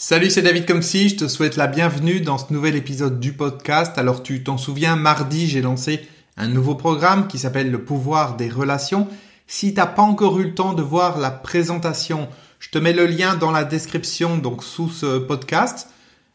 [0.00, 3.98] Salut, c'est David Comsi, je te souhaite la bienvenue dans ce nouvel épisode du podcast.
[3.98, 8.48] Alors tu t'en souviens, mardi j'ai lancé un nouveau programme qui s'appelle le pouvoir des
[8.48, 9.08] relations.
[9.48, 12.28] Si t'as pas encore eu le temps de voir la présentation,
[12.60, 15.88] je te mets le lien dans la description, donc sous ce podcast.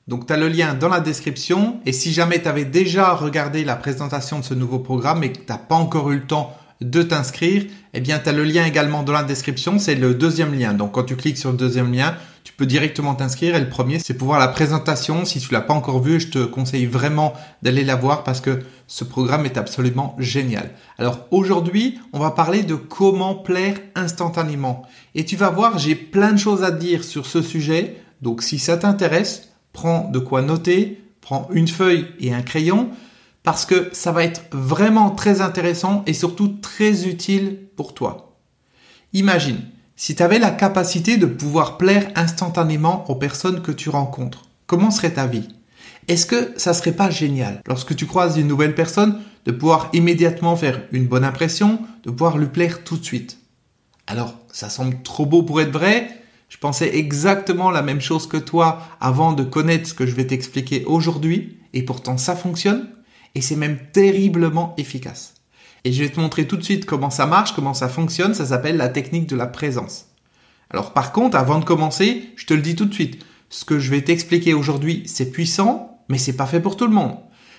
[0.10, 3.64] Donc tu as le lien dans la description et si jamais tu avais déjà regardé
[3.64, 7.02] la présentation de ce nouveau programme et que t'as pas encore eu le temps de
[7.02, 10.74] t'inscrire, eh bien tu as le lien également dans la description, c'est le deuxième lien.
[10.74, 14.00] Donc quand tu cliques sur le deuxième lien, tu peux directement t'inscrire et le premier
[14.00, 15.26] c'est pour voir la présentation.
[15.26, 18.64] Si tu l'as pas encore vu, je te conseille vraiment d'aller la voir parce que
[18.88, 20.72] ce programme est absolument génial.
[20.98, 24.84] Alors aujourd'hui, on va parler de comment plaire instantanément.
[25.16, 27.98] Et tu vas voir, j'ai plein de choses à dire sur ce sujet.
[28.22, 32.90] Donc si ça t'intéresse, prends de quoi noter, prends une feuille et un crayon
[33.44, 38.38] parce que ça va être vraiment très intéressant et surtout très utile pour toi.
[39.12, 39.60] Imagine,
[39.96, 44.92] si tu avais la capacité de pouvoir plaire instantanément aux personnes que tu rencontres, comment
[44.92, 45.48] serait ta vie?
[46.08, 50.56] Est-ce que ça serait pas génial, lorsque tu croises une nouvelle personne, de pouvoir immédiatement
[50.56, 53.38] faire une bonne impression, de pouvoir lui plaire tout de suite?
[54.08, 56.10] Alors, ça semble trop beau pour être vrai.
[56.50, 60.28] Je pensais exactement la même chose que toi avant de connaître ce que je vais
[60.28, 62.90] t'expliquer aujourd'hui, et pourtant ça fonctionne
[63.36, 65.33] et c'est même terriblement efficace.
[65.86, 68.46] Et je vais te montrer tout de suite comment ça marche, comment ça fonctionne, ça
[68.46, 70.06] s'appelle la technique de la présence.
[70.70, 73.80] Alors par contre, avant de commencer, je te le dis tout de suite, ce que
[73.80, 77.18] je vais t'expliquer aujourd'hui, c'est puissant, mais c'est pas fait pour tout le monde.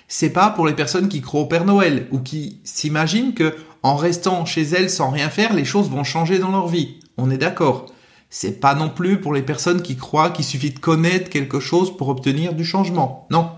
[0.08, 3.96] C'est pas pour les personnes qui croient au Père Noël ou qui s'imaginent que en
[3.96, 7.00] restant chez elles sans rien faire, les choses vont changer dans leur vie.
[7.16, 7.86] On est d'accord.
[8.30, 11.96] C'est pas non plus pour les personnes qui croient qu'il suffit de connaître quelque chose
[11.96, 13.28] pour obtenir du changement.
[13.30, 13.50] Non.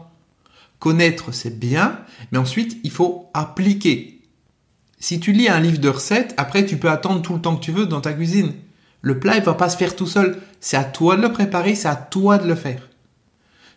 [0.78, 1.98] Connaître, c'est bien,
[2.30, 4.15] mais ensuite, il faut appliquer.
[5.06, 7.62] Si tu lis un livre de recettes, après, tu peux attendre tout le temps que
[7.62, 8.54] tu veux dans ta cuisine.
[9.02, 10.42] Le plat, il va pas se faire tout seul.
[10.58, 12.88] C'est à toi de le préparer, c'est à toi de le faire.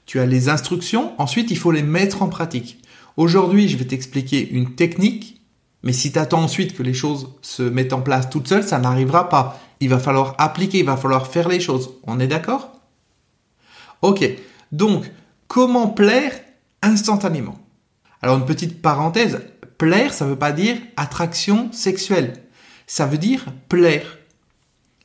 [0.08, 2.82] Tu as les instructions, ensuite, il faut les mettre en pratique.
[3.16, 5.40] Aujourd'hui, je vais t'expliquer une technique,
[5.84, 8.80] mais si tu attends ensuite que les choses se mettent en place toutes seules, ça
[8.80, 9.62] n'arrivera pas.
[9.82, 11.92] Il va falloir appliquer, il va falloir faire les choses.
[12.08, 12.72] On est d'accord?
[14.02, 14.28] Ok.
[14.72, 15.12] Donc,
[15.48, 16.34] comment plaire
[16.82, 17.60] instantanément?
[18.24, 19.42] Alors une petite parenthèse,
[19.80, 22.34] plaire, ça ne veut pas dire attraction sexuelle.
[22.86, 24.20] Ça veut dire plaire.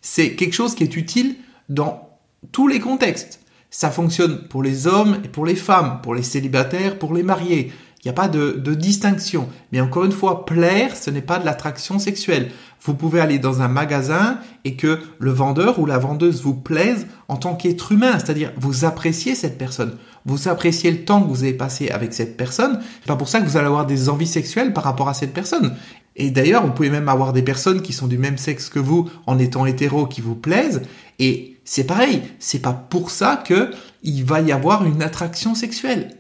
[0.03, 1.37] C'est quelque chose qui est utile
[1.71, 2.11] dans
[2.53, 3.41] tous les contextes.
[3.71, 7.73] Ça fonctionne pour les hommes et pour les femmes, pour les célibataires, pour les mariés.
[8.05, 9.49] Il n'y a pas de, distinction.
[9.73, 12.51] Mais encore une fois, plaire, ce n'est pas de l'attraction sexuelle.
[12.83, 17.07] Vous pouvez aller dans un magasin et que le vendeur ou la vendeuse vous plaise
[17.29, 21.45] en tant qu'être humain, c'est-à-dire vous appréciez cette personne, vous appréciez le temps que vous
[21.45, 22.81] avez passé avec cette personne.
[23.01, 25.33] C'est pas pour ça que vous allez avoir des envies sexuelles par rapport à cette
[25.33, 25.75] personne.
[26.17, 29.09] Et d'ailleurs, vous pouvez même avoir des personnes qui sont du même sexe que vous
[29.27, 30.83] en étant hétéro qui vous plaisent.
[31.19, 33.71] Et c'est pareil, c'est pas pour ça que
[34.03, 36.19] il va y avoir une attraction sexuelle.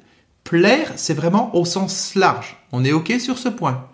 [0.54, 2.56] Plaire, c'est vraiment au sens large.
[2.70, 3.88] On est OK sur ce point.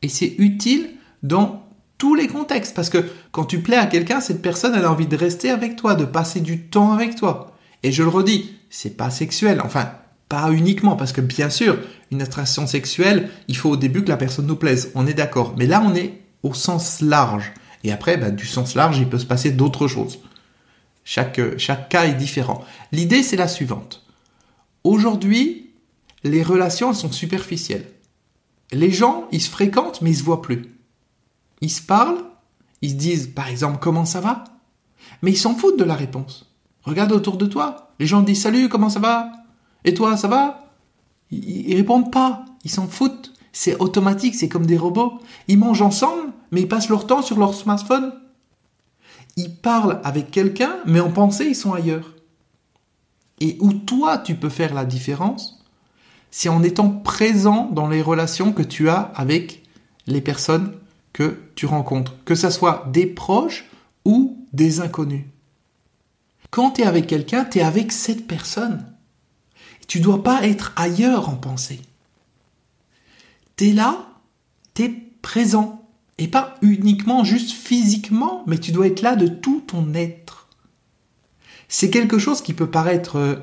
[0.00, 0.90] Et c'est utile
[1.24, 1.66] dans
[1.98, 2.76] tous les contextes.
[2.76, 5.74] Parce que quand tu plais à quelqu'un, cette personne elle a envie de rester avec
[5.74, 7.56] toi, de passer du temps avec toi.
[7.82, 9.60] Et je le redis, c'est pas sexuel.
[9.64, 9.90] Enfin,
[10.28, 11.76] pas uniquement, parce que bien sûr,
[12.12, 14.92] une attraction sexuelle, il faut au début que la personne nous plaise.
[14.94, 15.56] On est d'accord.
[15.58, 17.52] Mais là, on est au sens large.
[17.82, 20.20] Et après, bah, du sens large, il peut se passer d'autres choses.
[21.02, 22.64] Chaque, chaque cas est différent.
[22.92, 24.05] L'idée, c'est la suivante.
[24.86, 25.72] Aujourd'hui,
[26.22, 27.90] les relations sont superficielles.
[28.70, 30.76] Les gens, ils se fréquentent, mais ils se voient plus.
[31.60, 32.22] Ils se parlent,
[32.82, 34.44] ils se disent, par exemple, comment ça va?
[35.22, 36.54] Mais ils s'en foutent de la réponse.
[36.84, 37.94] Regarde autour de toi.
[37.98, 39.32] Les gens disent salut, comment ça va?
[39.84, 40.70] Et toi, ça va?
[41.32, 42.44] Ils, ils répondent pas.
[42.62, 43.32] Ils s'en foutent.
[43.52, 45.20] C'est automatique, c'est comme des robots.
[45.48, 48.12] Ils mangent ensemble, mais ils passent leur temps sur leur smartphone.
[49.36, 52.12] Ils parlent avec quelqu'un, mais en pensée, ils sont ailleurs.
[53.40, 55.62] Et où toi, tu peux faire la différence,
[56.30, 59.62] c'est en étant présent dans les relations que tu as avec
[60.06, 60.74] les personnes
[61.12, 63.64] que tu rencontres, que ce soit des proches
[64.04, 65.24] ou des inconnus.
[66.50, 68.86] Quand tu es avec quelqu'un, tu es avec cette personne.
[69.88, 71.80] Tu dois pas être ailleurs en pensée.
[73.56, 74.08] Tu es là,
[74.74, 74.88] tu es
[75.22, 75.82] présent.
[76.18, 80.25] Et pas uniquement juste physiquement, mais tu dois être là de tout ton être.
[81.68, 83.34] C'est quelque chose qui peut paraître euh,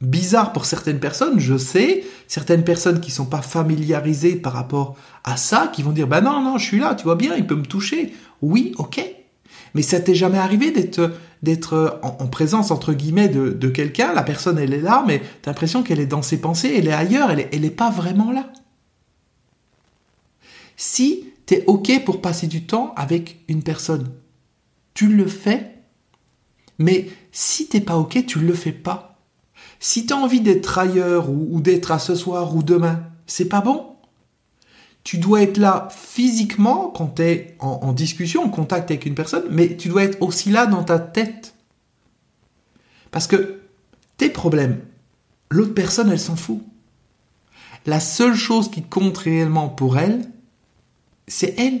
[0.00, 5.36] bizarre pour certaines personnes, je sais, certaines personnes qui sont pas familiarisées par rapport à
[5.36, 7.56] ça, qui vont dire bah non non, je suis là, tu vois bien, il peut
[7.56, 8.14] me toucher.
[8.42, 9.00] Oui, OK.
[9.74, 11.12] Mais ça t'est jamais arrivé d'être
[11.42, 15.20] d'être euh, en, présence entre guillemets de, de quelqu'un, la personne elle est là, mais
[15.20, 17.70] tu as l'impression qu'elle est dans ses pensées, elle est ailleurs, elle est, elle est
[17.70, 18.50] pas vraiment là.
[20.76, 24.10] Si tu es OK pour passer du temps avec une personne,
[24.94, 25.77] tu le fais
[26.78, 29.18] Mais si t'es pas ok, tu le fais pas.
[29.80, 33.60] Si tu as envie d'être ailleurs ou, d'être à ce soir ou demain, c'est pas
[33.60, 33.86] bon.
[35.04, 39.14] Tu dois être là physiquement quand tu es en, en discussion, en contact avec une
[39.14, 41.54] personne, mais tu dois être aussi là dans ta tête.
[43.10, 43.60] Parce que
[44.16, 44.80] tes problèmes,
[45.50, 46.60] l'autre personne, elle s'en fout.
[47.86, 50.28] La seule chose qui compte réellement pour elle,
[51.26, 51.80] c'est elle.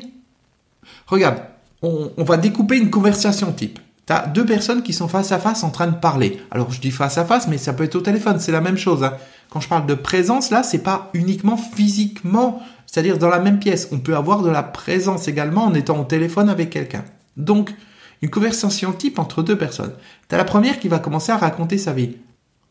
[1.06, 1.42] Regarde,
[1.82, 3.78] on, va découper une conversation type.
[4.08, 6.40] Tu as deux personnes qui sont face à face en train de parler.
[6.50, 8.78] Alors je dis face à face, mais ça peut être au téléphone, c'est la même
[8.78, 9.04] chose.
[9.04, 9.12] Hein.
[9.50, 13.90] Quand je parle de présence, là, c'est pas uniquement physiquement, c'est-à-dire dans la même pièce.
[13.92, 17.04] On peut avoir de la présence également en étant au téléphone avec quelqu'un.
[17.36, 17.74] Donc,
[18.22, 19.92] une conversation type entre deux personnes.
[20.30, 22.16] Tu as la première qui va commencer à raconter sa vie.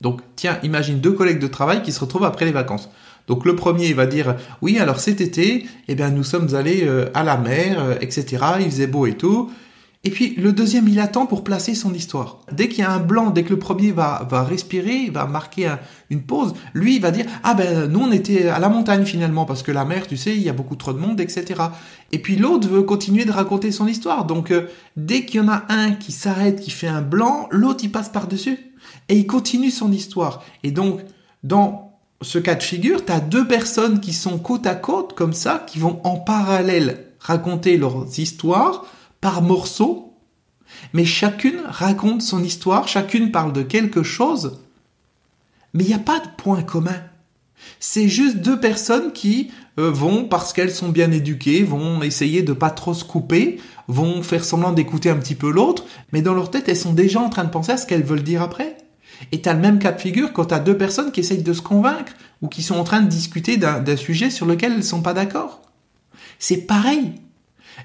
[0.02, 2.90] Donc, tiens, imagine deux collègues de travail qui se retrouvent après les vacances.
[3.28, 7.10] Donc le premier va dire oui alors cet été eh bien nous sommes allés euh,
[7.14, 9.52] à la mer euh, etc il faisait beau et tout
[10.04, 12.40] et puis le deuxième il attend pour placer son histoire.
[12.52, 15.76] Dès qu'il y a un blanc dès que le premier va va respirer va marquer
[16.10, 19.46] une pause lui il va dire ah ben nous on était à la montagne finalement
[19.46, 21.64] parce que la mer tu sais il y a beaucoup trop de monde etc
[22.12, 24.26] et puis l'autre veut continuer de raconter son histoire.
[24.26, 27.84] Donc euh, dès qu'il y en a un qui s'arrête qui fait un blanc l'autre
[27.84, 28.58] il passe par dessus
[29.10, 30.44] et il continue son histoire.
[30.64, 31.02] Et donc
[31.44, 31.88] dans
[32.22, 35.64] ce cas de figure, tu as deux personnes qui sont côte à côte comme ça,
[35.68, 38.86] qui vont en parallèle raconter leurs histoires
[39.28, 40.14] par morceaux,
[40.94, 44.62] mais chacune raconte son histoire, chacune parle de quelque chose,
[45.74, 47.02] mais il n'y a pas de point commun.
[47.82, 52.54] C'est juste deux personnes qui euh, vont, parce qu'elles sont bien éduquées, vont essayer de
[52.54, 53.60] pas trop se couper,
[53.90, 55.84] vont faire semblant d'écouter un petit peu l'autre,
[56.14, 58.24] mais dans leur tête, elles sont déjà en train de penser à ce qu'elles veulent
[58.24, 58.78] dire après.
[59.34, 61.44] Et tu as le même cas de figure quand tu as deux personnes qui essayent
[61.44, 64.78] de se convaincre ou qui sont en train de discuter d'un sujet sur lequel elles
[64.78, 65.64] ne sont pas d'accord.
[66.40, 67.16] C'est pareil.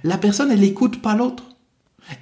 [0.05, 1.45] La personne, elle n'écoute pas l'autre.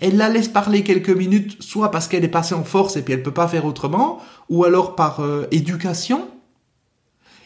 [0.01, 3.15] Elle la laisse parler quelques minutes, soit parce qu'elle est passée en force et puis
[3.15, 6.29] elle peut pas faire autrement, ou alors par euh, éducation,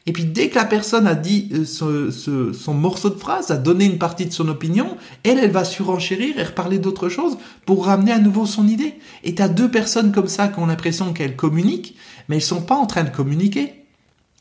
[0.07, 3.87] et puis dès que la personne a dit euh, son morceau de phrase, a donné
[3.87, 8.13] une partie de son opinion, elle, elle va surenchérir et reparler d'autre chose pour ramener
[8.13, 8.95] à nouveau son idée.
[9.23, 11.97] Et t'as deux personnes comme ça qui ont l'impression qu'elles communiquent,
[12.29, 13.73] mais elles sont pas en train de communiquer.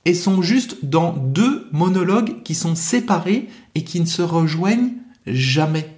[0.05, 4.91] Elles sont juste dans deux monologues qui sont séparés et qui ne se rejoignent
[5.25, 5.89] jamais.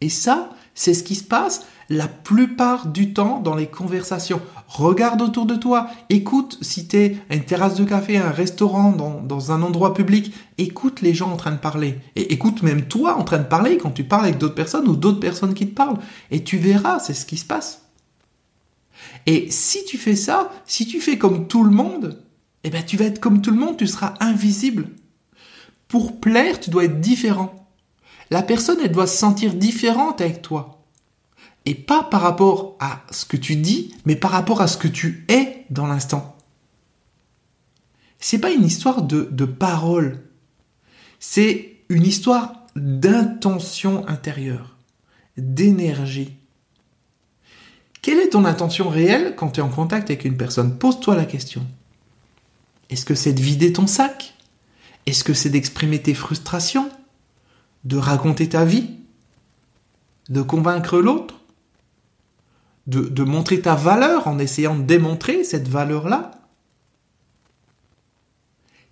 [0.00, 4.40] Et ça, c'est ce qui se passe la plupart du temps dans les conversations.
[4.66, 8.92] Regarde autour de toi, écoute si tu es à une terrasse de café, un restaurant,
[8.92, 11.98] dans, un endroit public, écoute les gens en train de parler.
[12.14, 14.96] Et écoute même toi en train de parler quand tu parles avec d'autres personnes ou
[14.96, 15.98] d'autres personnes qui te parlent.
[16.30, 17.86] Et tu verras, c'est ce qui se passe.
[19.26, 22.22] Et si tu fais ça, si tu fais comme tout le monde,
[22.64, 24.88] eh ben tu vas être comme tout le monde, tu seras invisible.
[25.86, 27.67] Pour plaire, tu dois être différent.
[28.30, 30.84] La personne, elle doit se sentir différente avec toi
[31.64, 34.88] et pas par rapport à ce que tu dis, mais par rapport à ce que
[34.88, 36.36] tu es dans l'instant.
[38.20, 40.22] C'est pas une histoire de, de parole,
[41.20, 44.76] c'est une histoire d'intention intérieure,
[45.36, 46.36] d'énergie.
[48.02, 50.78] Quelle est ton intention réelle quand tu es en contact avec une personne?
[50.78, 51.66] Pose-toi la question.
[52.88, 54.34] Est-ce que c'est de vider ton sac?
[55.04, 56.88] Est-ce que c'est d'exprimer tes frustrations?
[57.84, 58.90] De raconter ta vie
[60.28, 61.38] De convaincre l'autre
[62.88, 66.30] de, montrer ta valeur en essayant de démontrer cette valeur-là.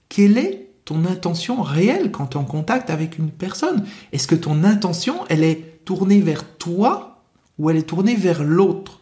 [0.09, 3.87] Quelle est ton intention réelle quand tu es en contact avec une personne?
[4.13, 7.23] Est-ce que ton intention, elle est tournée vers toi
[7.59, 9.01] ou elle est tournée vers l'autre?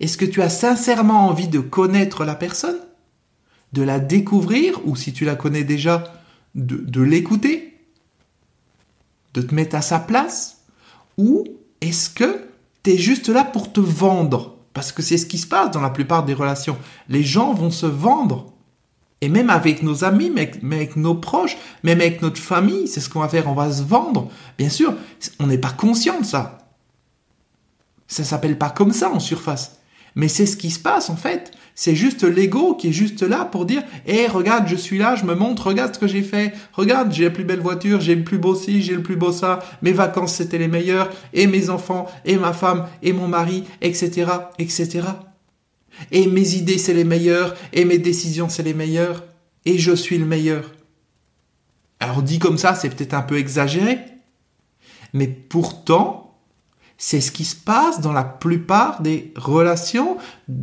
[0.00, 2.80] Est-ce que tu as sincèrement envie de connaître la personne?
[3.72, 4.80] De la découvrir?
[4.86, 6.12] Ou si tu la connais déjà,
[6.56, 7.71] de, de l'écouter?
[9.34, 10.64] De te mettre à sa place
[11.18, 11.44] Ou
[11.80, 12.48] est-ce que
[12.82, 14.56] tu es juste là pour te vendre?
[14.74, 16.78] Parce que c'est ce qui se passe dans la plupart des relations.
[17.08, 18.52] Les gens vont se vendre.
[19.20, 23.20] Et même avec nos amis, avec, nos proches, même avec notre famille, c'est ce qu'on
[23.20, 24.28] va faire, on va se vendre.
[24.58, 24.94] Bien sûr,
[25.38, 26.58] on n'est pas conscient de ça.
[28.08, 29.78] Ça s'appelle pas comme ça en surface.
[30.14, 31.52] Mais c'est ce qui se passe en fait.
[31.74, 35.24] C'est juste l'ego qui est juste là pour dire "Eh regarde, je suis là, je
[35.24, 36.52] me montre, regarde ce que j'ai fait.
[36.74, 39.32] Regarde, j'ai la plus belle voiture, j'ai le plus beau ci, j'ai le plus beau
[39.32, 39.60] ça.
[39.80, 44.30] Mes vacances c'était les meilleures et mes enfants et ma femme et mon mari, etc.,
[44.58, 45.00] etc.
[46.10, 49.24] Et mes idées c'est les meilleures et mes décisions c'est les meilleures
[49.64, 50.72] et je suis le meilleur."
[52.00, 53.98] Alors dit comme ça, c'est peut-être un peu exagéré.
[55.14, 56.31] Mais pourtant,
[57.04, 60.18] c'est ce qui se passe dans la plupart des relations,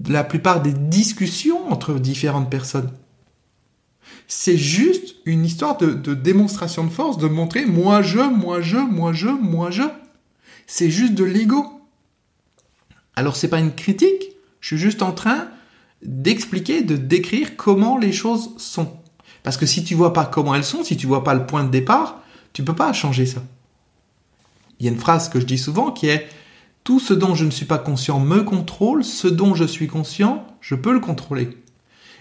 [0.08, 2.93] la plupart des discussions entre différentes personnes.
[4.29, 9.12] C'est juste une histoire de, démonstration de force, de montrer moi je, moi je, moi
[9.12, 9.84] je, moi je.
[10.65, 11.81] C'est juste de l'ego.
[13.17, 14.31] Alors c'est pas une critique,
[14.62, 15.50] je suis juste en train
[16.03, 18.93] d'expliquer, de décrire comment les choses sont.
[19.43, 21.65] Parce que si tu vois pas comment elles sont, si tu vois pas le point
[21.65, 23.43] de départ, tu peux pas changer ça.
[24.79, 26.27] Il y a une phrase que je dis souvent qui est
[26.83, 30.45] tout ce dont je ne suis pas conscient me contrôle, ce dont je suis conscient,
[30.62, 31.50] je peux le contrôler.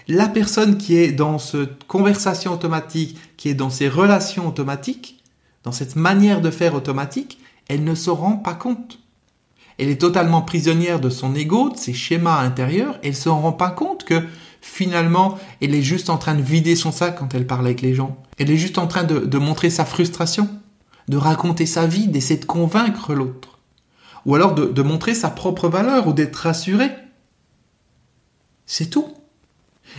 [0.09, 5.23] La personne qui est dans cette conversation automatique, qui est dans ces relations automatiques,
[5.65, 7.38] dans cette manière de faire automatique,
[7.69, 8.99] elle ne se rend pas compte.
[9.79, 13.71] Elle est totalement prisonnière de son ego, de ses schémas intérieurs, elle se rend pas
[13.71, 14.25] compte que
[14.61, 17.95] finalement, elle est juste en train de vider son sac quand elle parle avec les
[17.95, 18.17] gens.
[18.38, 20.49] Elle est juste en train de, de montrer sa frustration,
[21.09, 23.59] de raconter sa vie, d'essayer de convaincre l'autre.
[24.27, 26.91] Ou alors de, montrer sa propre valeur ou d'être rassuré.
[28.67, 29.15] C'est tout.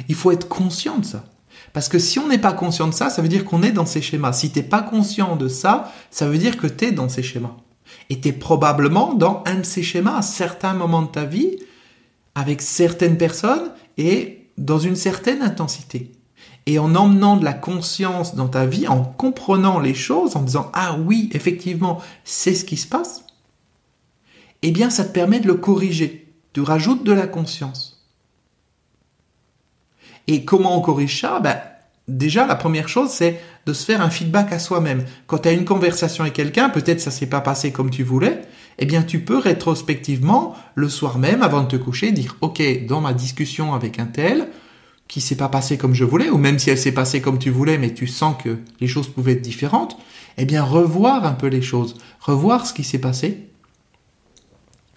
[0.07, 1.25] Il faut être conscient de ça.
[1.73, 3.85] Parce que si on n'est pas conscient de ça, ça veut dire qu'on est dans
[3.85, 4.33] ces schémas.
[4.33, 7.57] Si t'es pas conscient de ça, ça veut dire que tu es dans ces schémas.
[8.09, 11.57] Et tu es probablement dans un de ces schémas à certains moments de ta vie,
[12.35, 16.11] avec certaines personnes et dans une certaine intensité.
[16.69, 20.69] Et en emmenant de la conscience dans ta vie, en comprenant les choses, en disant
[20.75, 23.25] Ah oui, effectivement, c'est ce qui se passe,
[24.61, 26.31] eh bien ça te permet de le corriger.
[26.53, 28.05] Tu rajoutes de la conscience.
[30.27, 31.39] Et comment on corrige ça?
[31.39, 31.59] Ben,
[32.07, 35.05] Déjà, la première chose, c'est de se faire un feedback à soi-même.
[35.25, 38.41] Quand tu as une conversation avec quelqu'un, peut-être ça s'est pas passé comme tu voulais,
[38.77, 43.01] eh bien tu peux rétrospectivement, le soir même, avant de te coucher, dire OK, dans
[43.01, 44.49] ma discussion avec un tel,
[45.09, 47.49] qui s'est pas passé comme je voulais, ou même si elle s'est passée comme tu
[47.49, 49.97] voulais, mais tu sens que les choses pouvaient être différentes,
[50.37, 53.49] eh bien revoir un peu les choses, revoir ce qui s'est passé,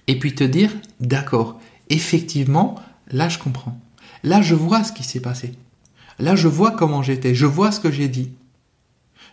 [0.07, 1.59] et puis te dire, d'accord,
[1.91, 2.77] effectivement,
[3.09, 3.81] là je comprends.
[4.23, 5.55] Là je vois ce qui s'est passé.
[6.19, 8.33] Là, je vois comment j'étais, je vois ce que j'ai dit.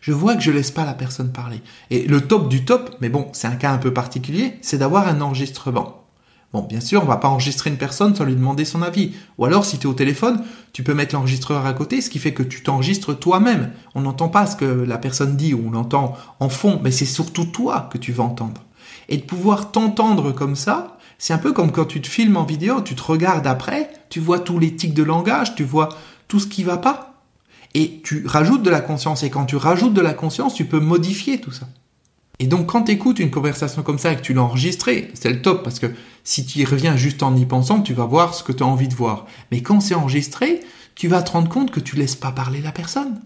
[0.02, 1.62] Je vois que je laisse pas la personne parler.
[1.90, 5.08] Et le top du top, mais bon, c'est un cas un peu particulier, c'est d'avoir
[5.08, 6.06] un enregistrement.
[6.52, 9.14] Bon, bien sûr, on va pas enregistrer une personne sans lui demander son avis.
[9.38, 12.18] Ou alors, si tu es au téléphone, tu peux mettre l'enregistreur à côté, ce qui
[12.18, 13.72] fait que tu t'enregistres toi-même.
[13.94, 17.06] On n'entend pas ce que la personne dit ou on l'entend en fond, mais c'est
[17.06, 18.64] surtout toi que tu vas entendre.
[19.10, 22.46] Et de pouvoir t'entendre comme ça, c'est un peu comme quand tu te filmes en
[22.46, 25.90] vidéo, tu te regardes après, tu vois tous les tics de langage, tu vois
[26.28, 27.24] tout ce qui va pas.
[27.76, 29.22] Et tu rajoutes de la conscience.
[29.22, 31.68] Et quand tu rajoutes de la conscience, tu peux modifier tout ça.
[32.40, 35.30] Et donc, quand tu écoutes une conversation comme ça et que tu l'as enregistrée, c'est
[35.30, 35.94] le top parce que
[36.24, 38.66] si tu y reviens juste en y pensant, tu vas voir ce que tu as
[38.66, 39.26] envie de voir.
[39.52, 40.62] Mais quand c'est enregistré,
[40.96, 43.20] tu vas te rendre compte que tu laisses pas parler la personne.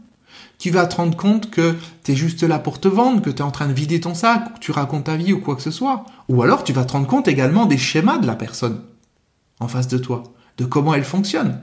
[0.58, 3.38] Tu vas te rendre compte que tu es juste là pour te vendre, que tu
[3.38, 5.62] es en train de vider ton sac, que tu racontes ta vie ou quoi que
[5.62, 6.06] ce soit.
[6.30, 8.82] Ou alors tu vas te rendre compte également des schémas de la personne
[9.60, 10.24] en face de toi,
[10.58, 11.62] de comment elle fonctionne.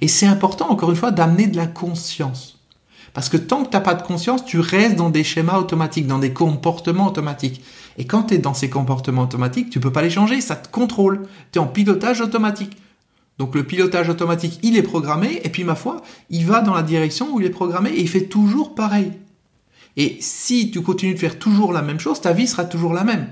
[0.00, 2.59] Et c'est important, encore une fois, d'amener de la conscience.
[3.12, 6.06] Parce que tant que tu n'as pas de conscience, tu restes dans des schémas automatiques,
[6.06, 7.62] dans des comportements automatiques.
[7.98, 10.68] Et quand tu es dans ces comportements automatiques, tu peux pas les changer, ça te
[10.68, 11.22] contrôle.
[11.52, 12.76] Tu es en pilotage automatique.
[13.38, 16.82] Donc le pilotage automatique, il est programmé, et puis ma foi, il va dans la
[16.82, 19.12] direction où il est programmé, et il fait toujours pareil.
[19.96, 23.02] Et si tu continues de faire toujours la même chose, ta vie sera toujours la
[23.02, 23.28] même.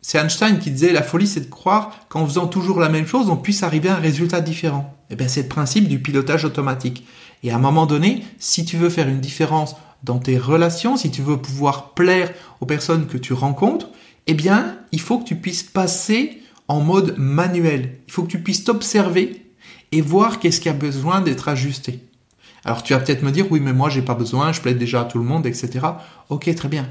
[0.00, 3.28] C'est Einstein qui disait la folie c'est de croire qu'en faisant toujours la même chose,
[3.28, 4.94] on puisse arriver à un résultat différent.
[5.10, 7.06] Et eh bien c'est le principe du pilotage automatique.
[7.42, 11.10] Et à un moment donné, si tu veux faire une différence dans tes relations, si
[11.10, 13.88] tu veux pouvoir plaire aux personnes que tu rencontres,
[14.26, 17.98] eh bien, il faut que tu puisses passer en mode manuel.
[18.06, 19.42] Il faut que tu puisses t'observer
[19.90, 22.00] et voir qu'est-ce qui a besoin d'être ajusté.
[22.64, 25.02] Alors tu vas peut-être me dire, oui, mais moi j'ai pas besoin, je plaide déjà
[25.02, 25.80] à tout le monde, etc.
[26.28, 26.86] Ok, très bien.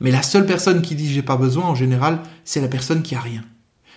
[0.00, 3.14] Mais la seule personne qui dit j'ai pas besoin, en général, c'est la personne qui
[3.14, 3.44] a rien.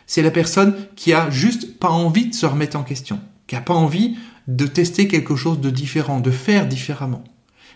[0.06, 3.62] C'est la personne qui a juste pas envie de se remettre en question, qui a
[3.62, 7.24] pas envie de tester quelque chose de différent, de faire différemment.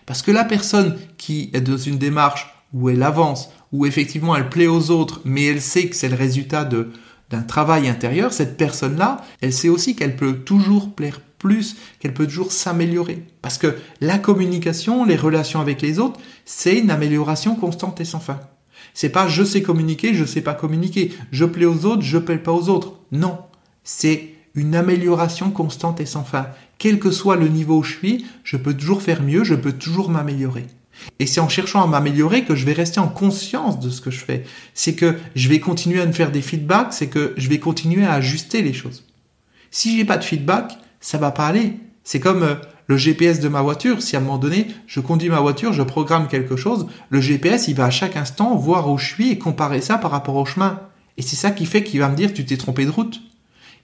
[0.06, 4.48] Parce que la personne qui est dans une démarche où elle avance, où effectivement elle
[4.48, 6.90] plaît aux autres, mais elle sait que c'est le résultat de,
[7.30, 12.26] d'un travail intérieur, cette personne-là, elle sait aussi qu'elle peut toujours plaire plus, qu'elle peut
[12.26, 13.24] toujours s'améliorer.
[13.42, 18.20] Parce que la communication, les relations avec les autres, c'est une amélioration constante et sans
[18.20, 18.40] fin.
[18.94, 22.38] C'est pas je sais communiquer, je sais pas communiquer, je plais aux autres, je plais
[22.38, 22.98] pas aux autres.
[23.12, 23.38] Non.
[23.84, 26.48] C'est une amélioration constante et sans fin.
[26.78, 29.72] Quel que soit le niveau où je suis, je peux toujours faire mieux, je peux
[29.72, 30.66] toujours m'améliorer.
[31.18, 34.10] Et c'est en cherchant à m'améliorer que je vais rester en conscience de ce que
[34.10, 34.44] je fais.
[34.74, 38.04] C'est que je vais continuer à me faire des feedbacks, c'est que je vais continuer
[38.04, 39.04] à ajuster les choses.
[39.70, 41.76] Si j'ai pas de feedback, ça va pas aller.
[42.04, 42.54] C'est comme euh,
[42.86, 44.02] le GPS de ma voiture.
[44.02, 47.68] Si à un moment donné, je conduis ma voiture, je programme quelque chose, le GPS,
[47.68, 50.44] il va à chaque instant voir où je suis et comparer ça par rapport au
[50.44, 50.80] chemin.
[51.16, 53.20] Et c'est ça qui fait qu'il va me dire tu t'es trompé de route.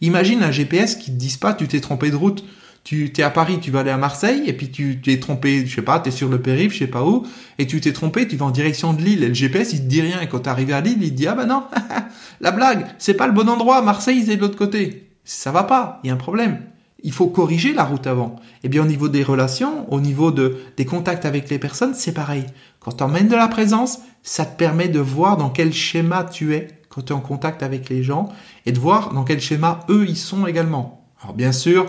[0.00, 2.44] Imagine un GPS qui te dise pas tu t'es trompé de route.
[2.84, 5.74] Tu es à Paris, tu vas aller à Marseille, et puis tu t'es trompé, je
[5.74, 7.26] sais pas, tu es sur le périph', je sais pas où,
[7.58, 9.86] et tu t'es trompé, tu vas en direction de Lille, et le GPS, il te
[9.86, 11.64] dit rien, et quand t'es arrivé à Lille, il te dit, ah bah non,
[12.40, 15.10] la blague, c'est pas le bon endroit, Marseille, c'est de l'autre côté.
[15.24, 16.60] Ça va pas, il y a un problème.
[17.02, 18.36] Il faut corriger la route avant.
[18.62, 22.14] Et bien au niveau des relations, au niveau de, des contacts avec les personnes, c'est
[22.14, 22.44] pareil.
[22.78, 26.54] Quand tu emmènes de la présence, ça te permet de voir dans quel schéma tu
[26.54, 26.68] es
[27.10, 28.28] en contact avec les gens
[28.64, 31.06] et de voir dans quel schéma eux ils sont également.
[31.22, 31.86] Alors bien sûr,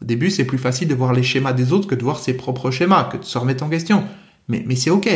[0.00, 2.34] au début c'est plus facile de voir les schémas des autres que de voir ses
[2.34, 4.04] propres schémas, que de se remettre en question.
[4.48, 5.08] Mais, mais c'est ok.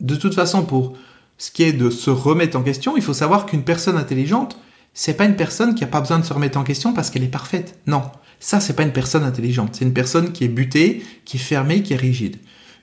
[0.00, 0.94] De toute façon, pour
[1.38, 4.58] ce qui est de se remettre en question, il faut savoir qu'une personne intelligente,
[4.94, 7.22] c'est pas une personne qui a pas besoin de se remettre en question parce qu'elle
[7.22, 7.78] est parfaite.
[7.86, 8.02] Non.
[8.40, 9.76] Ça, c'est pas une personne intelligente.
[9.76, 12.36] C'est une personne qui est butée, qui est fermée, qui est rigide.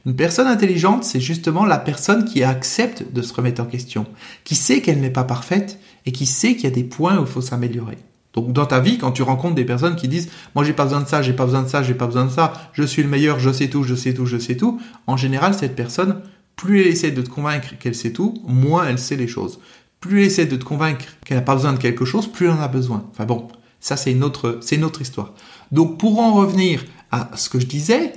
[0.07, 4.05] Une personne intelligente, c'est justement la personne qui accepte de se remettre en question,
[4.45, 7.23] qui sait qu'elle n'est pas parfaite et qui sait qu'il y a des points où
[7.23, 7.97] il faut s'améliorer.
[8.33, 11.01] Donc dans ta vie, quand tu rencontres des personnes qui disent moi j'ai pas besoin
[11.01, 13.09] de ça, j'ai pas besoin de ça, j'ai pas besoin de ça, je suis le
[13.09, 16.21] meilleur, je sais tout, je sais tout, je sais tout, en général cette personne,
[16.55, 19.59] plus elle essaie de te convaincre qu'elle sait tout, moins elle sait les choses.
[19.99, 22.53] Plus elle essaie de te convaincre qu'elle n'a pas besoin de quelque chose, plus elle
[22.53, 23.05] en a besoin.
[23.11, 23.49] Enfin bon,
[23.81, 25.33] ça c'est une autre, c'est une autre histoire.
[25.73, 28.13] Donc pour en revenir à ce que je disais,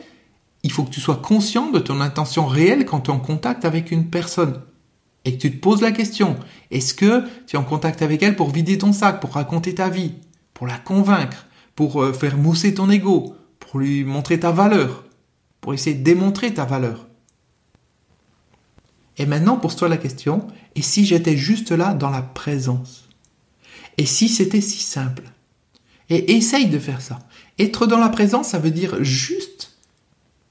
[0.63, 3.65] il faut que tu sois conscient de ton intention réelle quand tu es en contact
[3.65, 4.61] avec une personne.
[5.25, 6.37] Et que tu te poses la question,
[6.71, 9.89] est-ce que tu es en contact avec elle pour vider ton sac, pour raconter ta
[9.89, 10.13] vie,
[10.55, 15.05] pour la convaincre, pour euh, faire mousser ton ego, pour lui montrer ta valeur,
[15.61, 17.07] pour essayer de démontrer ta valeur?
[19.19, 23.09] Et maintenant, pose-toi la question, et si j'étais juste là dans la présence?
[23.99, 25.25] Et si c'était si simple?
[26.09, 27.19] Et essaye de faire ça.
[27.59, 29.70] Être dans la présence, ça veut dire juste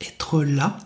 [0.02, 0.78] être là,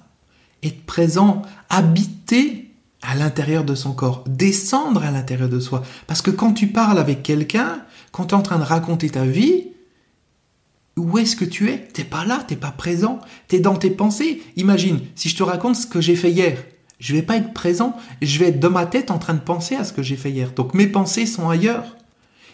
[0.63, 5.83] être présent, habiter à l'intérieur de son corps, descendre à l'intérieur de soi.
[6.07, 9.25] Parce que quand tu parles avec quelqu'un, quand tu es en train de raconter ta
[9.25, 9.67] vie,
[10.95, 11.79] où est-ce que tu es?
[11.79, 14.41] T'es pas là, t'es pas présent, t'es dans tes pensées.
[14.55, 16.63] Imagine, si je te raconte ce que j'ai fait hier,
[16.99, 19.75] je vais pas être présent, je vais être dans ma tête en train de penser
[19.75, 20.51] à ce que j'ai fait hier.
[20.51, 21.97] Donc mes pensées sont ailleurs.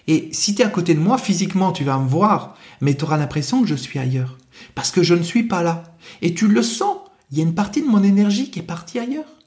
[0.10, 3.04] Et si tu es à côté de moi, physiquement, tu vas me voir, mais tu
[3.04, 4.40] auras l'impression que je suis ailleurs.
[4.74, 5.84] Parce que je ne suis pas là.
[6.24, 6.98] Et tu le sens.
[7.32, 9.38] Il y a une partie de mon énergie qui est partie ailleurs.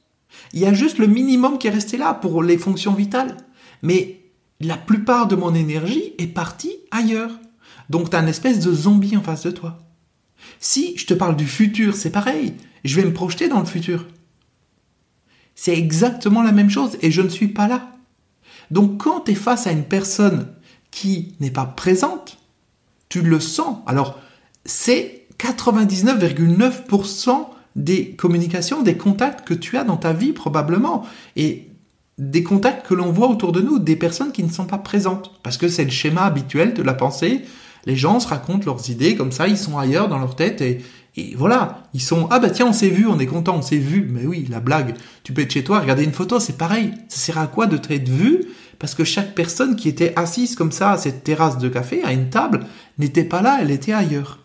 [0.52, 3.36] Il y a juste le minimum qui est resté là pour les fonctions vitales.
[3.82, 4.20] Mais
[4.60, 7.32] la plupart de mon énergie est partie ailleurs.
[7.90, 9.80] Donc tu as une espèce de zombie en face de toi.
[10.60, 12.54] Si je te parle du futur, c'est pareil.
[12.84, 14.06] Je vais me projeter dans le futur.
[15.56, 17.96] C'est exactement la même chose et je ne suis pas là.
[18.72, 20.46] Donc quand tu es face à une personne
[20.90, 22.38] qui n'est pas présente,
[23.10, 23.80] tu le sens.
[23.86, 24.18] Alors
[24.64, 31.04] c'est 99,9% des communications, des contacts que tu as dans ta vie probablement.
[31.36, 31.68] Et
[32.16, 35.32] des contacts que l'on voit autour de nous, des personnes qui ne sont pas présentes.
[35.42, 37.42] Parce que c'est le schéma habituel de la pensée.
[37.84, 40.80] Les gens se racontent leurs idées comme ça, ils sont ailleurs dans leur tête et,
[41.36, 44.08] voilà, ils sont ah bah tiens on s'est vu, on est content, on s'est vu.
[44.10, 44.94] Mais oui, la blague.
[45.24, 46.94] Tu peux être chez toi, regarder une photo, c'est pareil.
[47.08, 48.46] Ça sert à quoi de te être vu
[48.82, 52.12] Parce que chaque personne qui était assise comme ça à cette terrasse de café, à
[52.12, 52.66] une table,
[52.98, 54.40] n'était pas là, elle était ailleurs.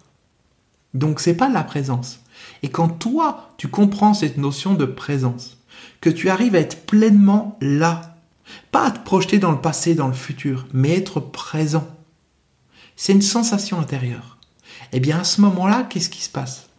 [0.93, 2.19] Donc c'est pas la présence.
[2.62, 5.58] Et quand toi, tu comprends cette notion de présence,
[6.02, 8.15] que tu arrives à être pleinement là,
[8.71, 11.88] pas à te projeter dans le passé, dans le futur, mais être présent.
[12.95, 14.38] C'est une sensation intérieure.
[14.93, 16.69] Eh bien à ce moment-là, qu'est-ce qui se passe?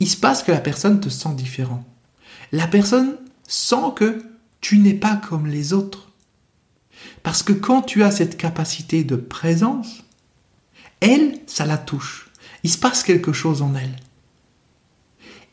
[0.00, 1.84] Il se passe que la personne te sent différent.
[2.50, 4.24] La personne sent que
[4.62, 6.07] tu n'es pas comme les autres.
[7.22, 10.04] Parce que quand tu as cette capacité de présence,
[11.00, 12.28] elle, ça la touche
[12.62, 13.96] il se passe quelque chose en elle.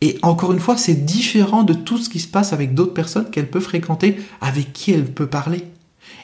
[0.02, 3.30] Et encore une fois, c'est différent de tout ce qui se passe avec d'autres personnes
[3.30, 5.64] qu'elle peut fréquenter, avec qui elle peut parler.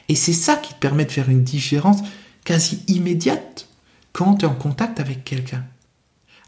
[0.08, 2.00] Et c'est ça qui te permet de faire une différence
[2.44, 3.68] quasi immédiate
[4.12, 5.64] quand tu es en contact avec quelqu'un.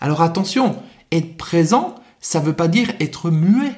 [0.01, 0.77] Alors attention,
[1.13, 3.73] être présent, ça ne veut pas dire être muet.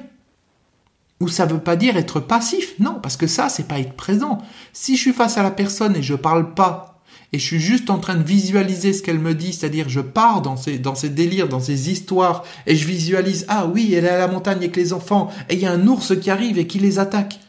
[1.19, 2.73] Ou ça veut pas dire être passif.
[2.79, 4.39] Non, parce que ça, c'est pas être présent.
[4.73, 6.97] Si je suis face à la personne et je parle pas
[7.33, 10.41] et je suis juste en train de visualiser ce qu'elle me dit, c'est-à-dire je pars
[10.41, 14.09] dans ces, dans ces délires, dans ces histoires, et je visualise, ah oui, elle est
[14.09, 16.67] à la montagne avec les enfants, et il y a un ours qui arrive et
[16.67, 17.39] qui les attaque.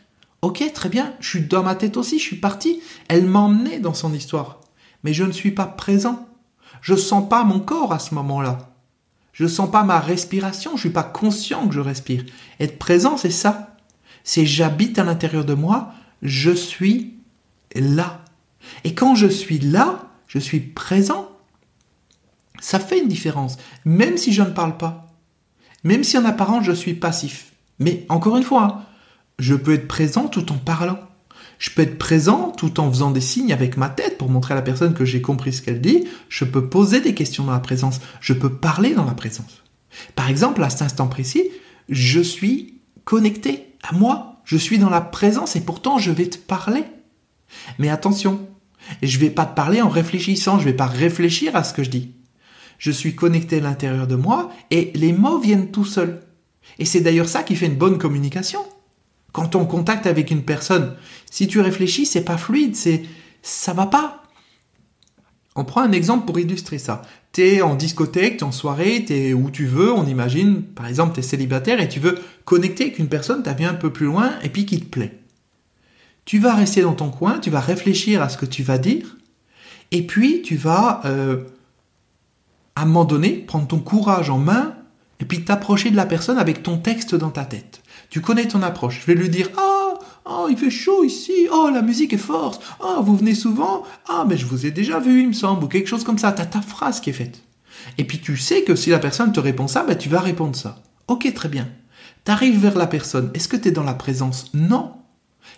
[0.43, 2.81] Ok, très bien, je suis dans ma tête aussi, je suis parti.
[3.09, 4.61] Elle m'a emmené dans son histoire.
[5.03, 6.29] Mais je ne suis pas présent.
[6.81, 8.59] Je sens pas mon corps à ce moment-là.
[9.39, 12.25] Je sens pas ma respiration, je suis pas conscient que je respire.
[12.59, 13.77] Être présent, c'est ça.
[14.25, 17.15] C'est j'habite à l'intérieur de moi, je suis
[17.77, 18.25] là.
[18.83, 21.31] Et quand je suis là, je suis présent,
[22.59, 25.07] ça fait une différence, même si je ne parle pas.
[25.85, 27.53] Même si en apparence je suis passif.
[27.79, 28.83] Mais encore une fois,
[29.39, 30.99] je peux être présent tout en parlant.
[31.59, 34.57] Je peux être présent tout en faisant des signes avec ma tête pour montrer à
[34.57, 36.07] la personne que j'ai compris ce qu'elle dit.
[36.29, 38.01] Je peux poser des questions dans la présence.
[38.21, 39.65] Je peux parler dans la présence.
[40.15, 41.51] Par exemple, à cet instant précis,
[41.89, 44.41] je suis connecté à moi.
[44.45, 46.85] Je suis dans la présence et pourtant je vais te parler.
[47.79, 48.47] Mais attention,
[49.03, 51.75] je ne vais pas te parler en réfléchissant, je ne vais pas réfléchir à ce
[51.75, 52.15] que je dis.
[52.79, 56.21] Je suis connecté à l'intérieur de moi et les mots viennent tout seuls.
[56.79, 58.61] Et c'est d'ailleurs ça qui fait une bonne communication.
[59.33, 60.97] Quand on contacte avec une personne,
[61.31, 63.03] si tu réfléchis, c'est pas fluide, c'est
[63.43, 64.23] ça va pas.
[65.55, 67.03] On prend un exemple pour illustrer ça.
[67.33, 71.15] Tu es en discothèque, es en soirée, es où tu veux, on imagine, par exemple,
[71.15, 74.07] tu es célibataire et tu veux connecter avec une personne, as vu un peu plus
[74.07, 75.19] loin et puis qui te plaît.
[76.25, 79.17] Tu vas rester dans ton coin, tu vas réfléchir à ce que tu vas dire,
[79.91, 81.45] et puis tu vas, euh,
[82.77, 84.75] à un moment donné, prendre ton courage en main
[85.21, 87.83] et puis t'approcher de la personne avec ton texte dans ta tête.
[88.11, 89.01] Tu connais ton approche.
[89.01, 89.95] Je vais lui dire Ah,
[90.25, 91.49] oh, il fait chaud ici.
[91.53, 92.63] Oh, la musique est forte.
[92.81, 93.85] Ah, vous venez souvent.
[94.09, 96.33] Ah, mais je vous ai déjà vu, il me semble, ou quelque chose comme ça.
[96.33, 97.43] T'as ta phrase qui est faite.
[97.97, 100.57] Et puis tu sais que si la personne te répond ça, ben, tu vas répondre
[100.57, 100.83] ça.
[101.07, 101.69] Ok, très bien.
[102.25, 103.31] T'arrives vers la personne.
[103.35, 104.53] Est-ce que t'es dans la présence?
[104.55, 104.93] Non.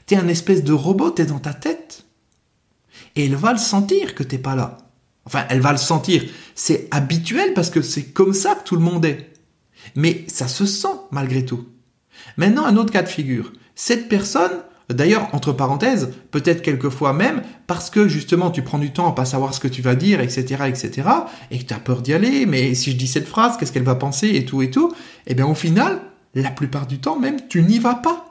[0.06, 2.04] T'es un espèce de robot, t'es dans ta tête.
[3.16, 4.78] Et elle va le sentir que t'es pas là.
[5.24, 6.22] Enfin, elle va le sentir.
[6.54, 9.32] C'est habituel parce que c'est comme ça que tout le monde est.
[9.96, 11.66] Mais ça se sent malgré tout.
[12.36, 13.52] Maintenant, un autre cas de figure.
[13.74, 14.52] Cette personne,
[14.88, 19.24] d'ailleurs, entre parenthèses, peut-être quelquefois même, parce que justement tu prends du temps à pas
[19.24, 21.08] savoir ce que tu vas dire, etc., etc.,
[21.50, 23.82] et que tu as peur d'y aller, mais si je dis cette phrase, qu'est-ce qu'elle
[23.82, 24.92] va penser, et tout, et tout,
[25.26, 26.00] eh bien au final,
[26.34, 28.29] la plupart du temps même, tu n'y vas pas.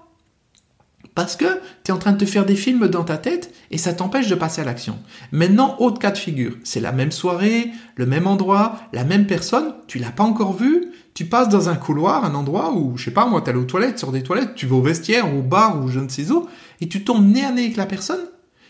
[1.20, 3.78] Parce que tu es en train de te faire des films dans ta tête et
[3.78, 4.98] ça t'empêche de passer à l'action.
[5.34, 6.56] Maintenant, autre cas de figure.
[6.64, 10.94] C'est la même soirée, le même endroit, la même personne, tu l'as pas encore vue,
[11.14, 13.66] tu passes dans un couloir, un endroit où, je sais pas moi, t'es allé aux
[13.66, 16.48] toilettes, sur des toilettes, tu vas au vestiaire, au bar ou je ne sais où,
[16.80, 18.26] et tu tombes nez à nez avec la personne,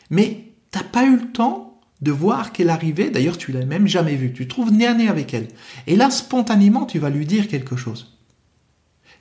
[0.10, 4.16] mais t'as pas eu le temps de voir qu'elle arrivait, d'ailleurs tu l'as même jamais
[4.16, 5.50] vue, tu trouves nez à nez avec elle.
[5.86, 8.19] Et là, spontanément, tu vas lui dire quelque chose.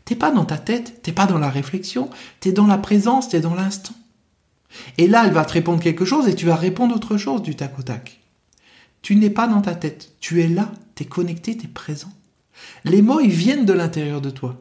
[0.08, 2.08] T'es pas dans ta tête, t'es pas dans la réflexion,
[2.40, 3.92] t'es dans la présence, t'es dans l'instant.
[4.96, 7.56] Et là, elle va te répondre quelque chose et tu vas répondre autre chose du
[7.56, 8.18] tac au tac.
[9.02, 12.08] Tu n'es pas dans ta tête, tu es là, t'es connecté, t'es présent.
[12.84, 14.56] Les mots, ils viennent de l'intérieur de toi.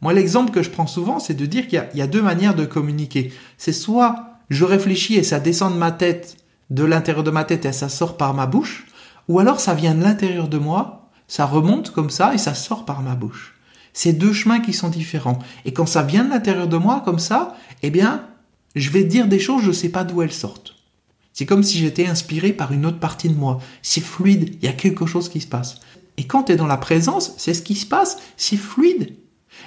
[0.00, 2.66] Moi, l'exemple que je prends souvent, c'est de dire qu'il y, a deux manières de
[2.66, 3.32] communiquer.
[3.58, 6.36] C'est soit je réfléchis et ça descend de ma tête,
[6.70, 8.88] de l'intérieur de ma tête et ça sort par ma bouche,
[9.28, 12.84] ou alors ça vient de l'intérieur de moi, ça remonte comme ça et ça sort
[12.84, 13.54] par ma bouche.
[13.92, 15.38] C'est deux chemins qui sont différents.
[15.64, 18.24] Et quand ça vient de l'intérieur de moi comme ça, eh bien,
[18.76, 20.76] je vais dire des choses, je ne sais pas d'où elles sortent.
[21.32, 23.60] C'est comme si j'étais inspiré par une autre partie de moi.
[23.82, 25.76] C'est fluide, il y a quelque chose qui se passe.
[26.16, 29.16] Et quand tu es dans la présence, c'est ce qui se passe, c'est fluide.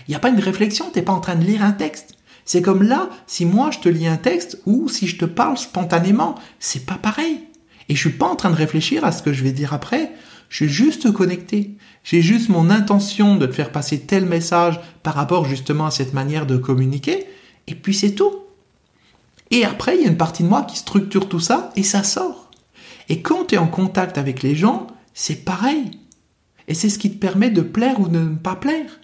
[0.08, 2.16] Il n'y a pas une réflexion, tu n'es pas en train de lire un texte.
[2.46, 5.58] C'est comme là, si moi je te lis un texte ou si je te parle
[5.58, 7.40] spontanément, c'est pas pareil.
[7.90, 10.12] Et je suis pas en train de réfléchir à ce que je vais dire après,
[10.50, 11.78] je suis juste connecté.
[12.04, 16.14] J'ai juste mon intention de te faire passer tel message par rapport justement à cette
[16.14, 17.26] manière de communiquer,
[17.68, 18.34] et puis c'est tout.
[19.52, 22.04] Et après, il y a une partie de moi qui structure tout ça et ça
[22.04, 22.52] sort.
[23.10, 25.92] Et quand tu es en contact avec les gens, c'est pareil.
[26.68, 29.00] Et c'est ce qui te permet de plaire ou de ne pas plaire.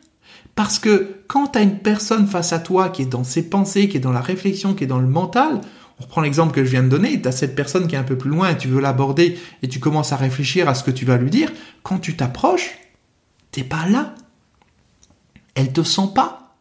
[0.55, 3.87] Parce que quand tu as une personne face à toi qui est dans ses pensées,
[3.87, 5.61] qui est dans la réflexion, qui est dans le mental,
[5.99, 8.03] on reprend l'exemple que je viens de donner, tu as cette personne qui est un
[8.03, 10.91] peu plus loin et tu veux l'aborder et tu commences à réfléchir à ce que
[10.91, 11.51] tu vas lui dire,
[11.83, 12.77] quand tu t'approches,
[13.51, 14.15] t'es pas là.
[15.55, 16.55] Elle te sent pas.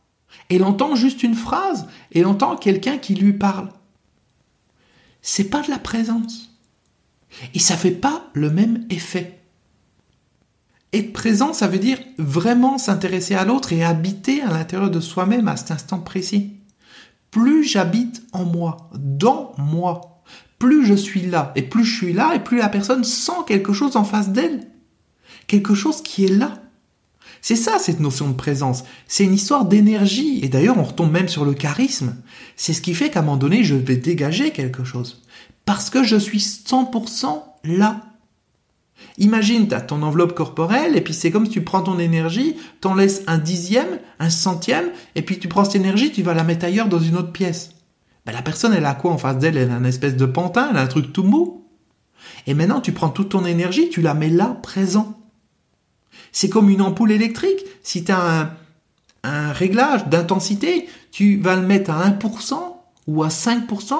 [0.48, 3.68] Elle entend juste une phrase, elle entend quelqu'un qui lui parle.
[5.20, 6.50] C'est pas de la présence.
[7.54, 9.40] Et ça fait pas le même effet.
[10.92, 15.48] Être présent, ça veut dire vraiment s'intéresser à l'autre et habiter à l'intérieur de soi-même
[15.48, 16.54] à cet instant précis.
[17.30, 20.22] Plus j'habite en moi, dans moi,
[20.58, 23.74] plus je suis là, et plus je suis là, et plus la personne sent quelque
[23.74, 24.66] chose en face d'elle.
[25.46, 26.54] Quelque chose qui est là.
[27.40, 28.84] C'est ça cette notion de présence.
[29.06, 30.40] C'est une histoire d'énergie.
[30.42, 32.16] Et d'ailleurs, on retombe même sur le charisme.
[32.56, 35.22] C'est ce qui fait qu'à un moment donné, je vais dégager quelque chose.
[35.64, 38.00] Parce que je suis 100% là.
[39.18, 42.56] Imagine, tu as ton enveloppe corporelle, et puis c'est comme si tu prends ton énergie,
[42.80, 46.44] t'en laisses un dixième, un centième, et puis tu prends cette énergie, tu vas la
[46.44, 47.70] mettre ailleurs dans une autre pièce.
[48.26, 49.56] Ben, la personne, elle a quoi en face d'elle?
[49.56, 51.64] Elle a une espèce de pantin, elle a un truc tout mou.
[52.46, 55.18] Et maintenant, tu prends toute ton énergie, tu la mets là, présent.
[56.32, 57.64] C'est comme une ampoule électrique.
[57.82, 58.52] Si tu as
[59.24, 62.54] un, réglage d'intensité, tu vas le mettre à 1%
[63.06, 63.94] ou à 5%,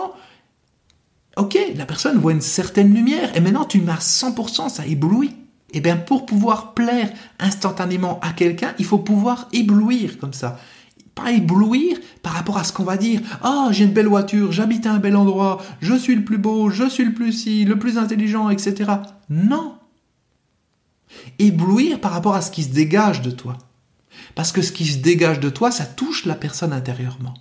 [1.38, 5.36] Ok, la personne voit une certaine lumière et maintenant tu mets à 100%, ça éblouit.
[5.72, 10.58] Eh bien, pour pouvoir plaire instantanément à quelqu'un, il faut pouvoir éblouir comme ça.
[11.14, 13.20] Pas éblouir par rapport à ce qu'on va dire.
[13.42, 16.38] Ah, oh, j'ai une belle voiture, j'habite à un bel endroit, je suis le plus
[16.38, 18.90] beau, je suis le plus si, le plus intelligent, etc.
[19.30, 19.77] Non.
[21.38, 23.58] Éblouir par rapport à ce qui se dégage de toi.
[24.34, 27.34] Parce que ce qui se dégage de toi, ça touche la personne intérieurement.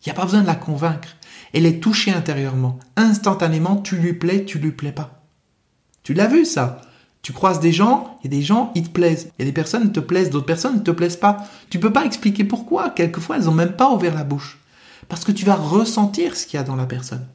[0.00, 1.16] Il n'y a pas besoin de la convaincre.
[1.52, 2.78] Elle est touchée intérieurement.
[2.96, 5.22] Instantanément, tu lui plais, tu lui plais pas.
[6.02, 6.82] Tu l'as vu ça
[7.22, 9.30] Tu croises des gens, et des gens, ils te plaisent.
[9.40, 11.48] A des personnes te plaisent, d'autres personnes ne te plaisent pas.
[11.70, 12.90] Tu peux pas expliquer pourquoi.
[12.90, 14.58] Quelquefois, elles n'ont même pas ouvert la bouche.
[15.08, 17.26] Parce que tu vas ressentir ce qu'il y a dans la personne.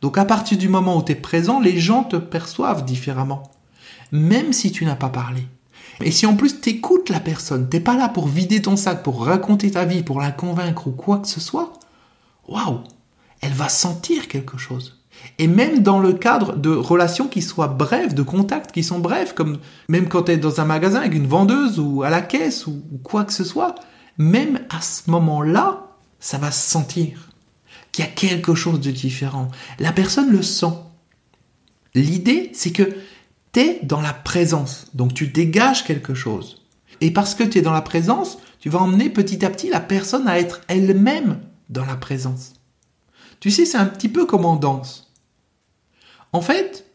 [0.00, 3.50] Donc à partir du moment où tu es présent, les gens te perçoivent différemment.
[4.12, 5.46] Même si tu n'as pas parlé.
[6.02, 9.24] Et si en plus t'écoutes la personne, t'es pas là pour vider ton sac, pour
[9.24, 11.72] raconter ta vie, pour la convaincre ou quoi que ce soit,
[12.46, 12.80] waouh,
[13.40, 14.96] elle va sentir quelque chose.
[15.38, 19.34] Et même dans le cadre de relations qui soient brèves, de contacts qui sont brefs,
[19.34, 22.66] comme même quand tu es dans un magasin avec une vendeuse ou à la caisse
[22.68, 23.74] ou, ou quoi que ce soit,
[24.16, 25.88] même à ce moment-là,
[26.20, 27.30] ça va se sentir
[27.92, 29.48] qu'il y a quelque chose de différent.
[29.78, 30.74] La personne le sent.
[31.94, 32.94] L'idée, c'est que
[33.82, 34.86] dans la présence.
[34.94, 36.62] Donc tu dégages quelque chose.
[37.00, 39.80] Et parce que tu es dans la présence, tu vas emmener petit à petit la
[39.80, 42.54] personne à être elle-même dans la présence.
[43.40, 45.12] Tu sais, c'est un petit peu comme on danse.
[46.32, 46.86] En fait,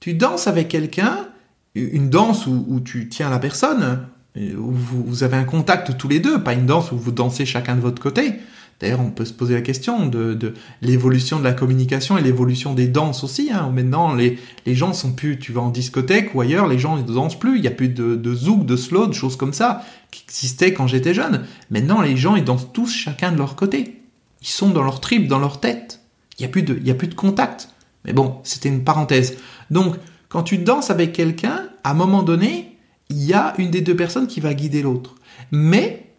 [0.00, 1.28] tu danses avec quelqu'un,
[1.74, 6.42] une danse où, tu tiens la personne, où vous, avez un contact tous les deux,
[6.42, 8.34] pas une danse où vous dansez chacun de votre côté.
[8.80, 12.86] D'ailleurs, on peut se poser la question de, l'évolution de la communication et l'évolution des
[12.86, 13.50] danses aussi.
[13.52, 13.70] Hein.
[13.74, 17.02] Maintenant, les, les gens sont plus, tu vas en discothèque ou ailleurs, les gens ne
[17.02, 17.56] dansent plus.
[17.56, 20.86] Il n'y a plus de, zouk, de slow, de choses comme ça qui existaient quand
[20.86, 21.44] j'étais jeune.
[21.70, 24.00] Maintenant, les gens, ils dansent tous chacun de leur côté.
[24.42, 26.00] Ils sont dans leur trip, dans leur tête.
[26.38, 27.70] Il n'y a plus de contact.
[28.04, 29.36] Mais bon, c'était une parenthèse.
[29.70, 29.96] Donc,
[30.28, 32.78] quand tu danses avec quelqu'un, à un moment donné,
[33.10, 35.16] il y a une des deux personnes qui va guider l'autre.
[35.50, 36.12] Mais,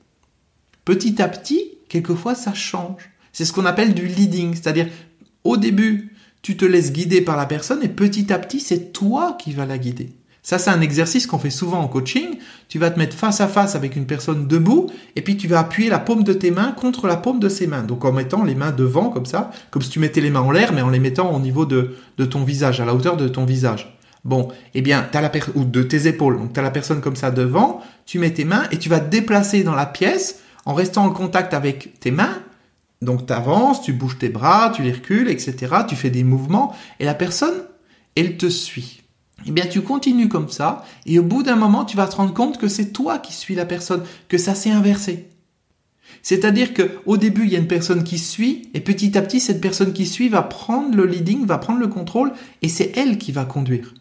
[0.83, 3.10] petit à petit, quelquefois ça change.
[3.34, 4.88] C'est ce qu'on appelle du leading, c'est-à-dire
[5.43, 9.36] au début, tu te laisses guider par la personne et petit à petit, c'est toi
[9.39, 10.12] qui vas la guider.
[10.41, 12.38] Ça, c'est un exercice qu'on fait souvent en coaching.
[12.69, 15.60] Tu vas te mettre face à face avec une personne debout et puis tu vas
[15.60, 17.84] appuyer la paume de tes mains contre la paume de ses mains.
[17.84, 20.52] Donc en mettant les mains devant comme ça, comme si tu mettais les mains en
[20.52, 21.95] l'air, mais en les mettant au niveau de,
[22.30, 23.95] ton visage, à la hauteur de ton visage.
[24.23, 26.38] Bon, eh bien, as la ou de tes épaules.
[26.38, 28.99] Donc tu as la personne comme ça devant, tu mets tes mains et tu vas
[28.99, 32.38] te déplacer dans la pièce en restant en contact avec tes mains.
[33.01, 35.77] Donc tu avances, tu bouges tes bras, tu les recules, etc.
[35.88, 37.63] Tu fais des mouvements et la personne,
[38.15, 39.01] elle te suit.
[39.47, 42.36] Eh bien, tu continues comme ça et au bout d'un moment, tu vas te rendre
[42.36, 45.29] compte que c'est toi qui suis la personne, que ça s'est inversé.
[46.21, 49.39] C'est-à-dire que au début, il y a une personne qui suit et petit à petit,
[49.39, 53.17] cette personne qui suit va prendre le leading, va prendre le contrôle et c'est elle
[53.17, 53.95] qui va conduire.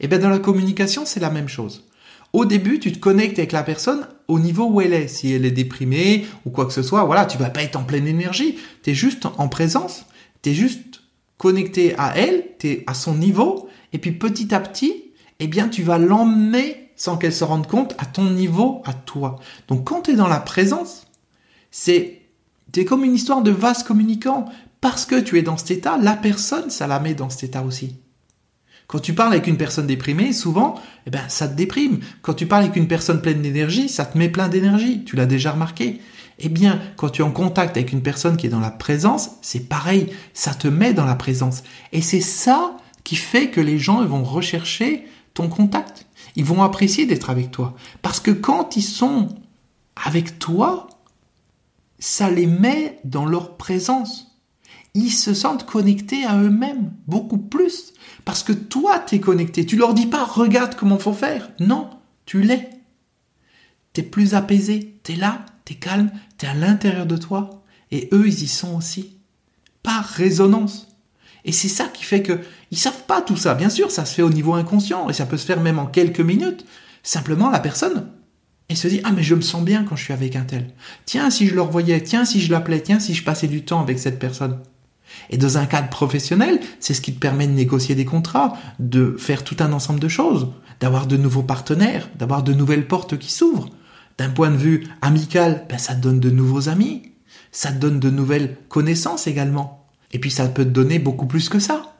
[0.00, 1.88] Eh bien, dans la communication, c'est la même chose.
[2.32, 5.08] Au début, tu te connectes avec la personne au niveau où elle est.
[5.08, 7.84] Si elle est déprimée ou quoi que ce soit, voilà, tu vas pas être en
[7.84, 8.58] pleine énergie.
[8.82, 10.06] Tu es juste en présence.
[10.42, 11.02] Tu es juste
[11.38, 13.68] connecté à elle, tu es à son niveau.
[13.92, 15.04] Et puis petit à petit,
[15.40, 19.38] eh bien, tu vas l'emmener sans qu'elle se rende compte à ton niveau, à toi.
[19.68, 21.06] Donc quand tu es dans la présence,
[21.70, 22.22] c'est
[22.76, 24.46] es comme une histoire de vase communicant.
[24.80, 27.62] Parce que tu es dans cet état, la personne, ça la met dans cet état
[27.62, 27.96] aussi.
[28.88, 32.00] Quand tu parles avec une personne déprimée, souvent, eh ben, ça te déprime.
[32.22, 35.04] Quand tu parles avec une personne pleine d'énergie, ça te met plein d'énergie.
[35.04, 36.00] Tu l'as déjà remarqué.
[36.38, 39.32] Eh bien, quand tu es en contact avec une personne qui est dans la présence,
[39.42, 40.06] c'est pareil.
[40.32, 41.64] Ça te met dans la présence.
[41.92, 46.06] Et c'est ça qui fait que les gens vont rechercher ton contact.
[46.34, 47.74] Ils vont apprécier d'être avec toi.
[48.00, 49.28] Parce que quand ils sont
[50.02, 50.88] avec toi,
[51.98, 54.27] ça les met dans leur présence
[54.98, 57.92] ils se sentent connectés à eux-mêmes beaucoup plus.
[58.24, 59.64] Parce que toi, tu es connecté.
[59.64, 61.50] Tu leur dis pas, regarde comment faut faire.
[61.60, 61.90] Non,
[62.26, 62.68] tu l'es.
[63.92, 64.98] Tu es plus apaisé.
[65.04, 67.62] Tu es là, tu es calme, tu es à l'intérieur de toi.
[67.90, 69.16] Et eux, ils y sont aussi.
[69.82, 70.88] Par résonance.
[71.44, 73.54] Et c'est ça qui fait que ils savent pas tout ça.
[73.54, 75.86] Bien sûr, ça se fait au niveau inconscient et ça peut se faire même en
[75.86, 76.66] quelques minutes.
[77.02, 78.08] Simplement, la personne,
[78.68, 80.74] elle se dit, ah, mais je me sens bien quand je suis avec un tel.
[81.06, 83.80] Tiens, si je le revoyais, tiens, si je l'appelais, tiens, si je passais du temps
[83.80, 84.60] avec cette personne.
[85.30, 89.16] Et dans un cadre professionnel, c'est ce qui te permet de négocier des contrats, de
[89.18, 90.48] faire tout un ensemble de choses,
[90.80, 93.70] d'avoir de nouveaux partenaires, d'avoir de nouvelles portes qui s'ouvrent.
[94.18, 97.12] D'un point de vue amical, ben ça te donne de nouveaux amis,
[97.52, 99.86] ça te donne de nouvelles connaissances également.
[100.12, 101.96] Et puis ça peut te donner beaucoup plus que ça,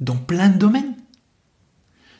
[0.00, 0.94] dans plein de domaines.